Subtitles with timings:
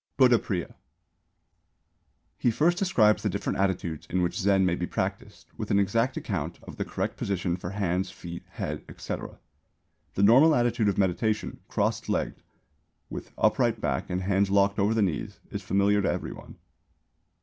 [0.17, 0.73] BUDDHAPRIYA.
[2.39, 6.17] He first describes the different attitudes in which Zen may be practised, with an exact
[6.17, 9.37] account of the correct position for hands, feet, head, etc.
[10.15, 12.41] The normal attitude of meditation, cross legged,
[13.11, 16.55] with upright back and hands locked over the knees is familiar to every one.